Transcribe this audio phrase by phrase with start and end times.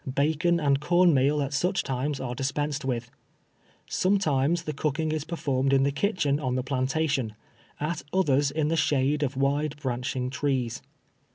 [0.15, 3.11] Bacon and corn meal at such times are dispensed with.
[3.87, 7.35] Some times the cooking is performed in the kitchen on the plantation,
[7.79, 10.81] at others in the shade of wide branching trees.